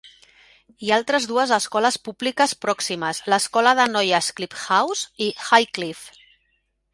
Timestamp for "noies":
3.93-4.31